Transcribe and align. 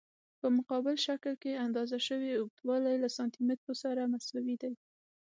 په 0.39 0.47
مقابل 0.57 0.95
شکل 1.07 1.33
کې 1.43 1.61
اندازه 1.65 1.97
شوی 2.07 2.31
اوږدوالی 2.35 2.95
له 3.03 3.09
سانتي 3.15 3.41
مترو 3.47 3.73
سره 3.83 4.01
مساوي 4.13 4.55
دی. 4.63 4.73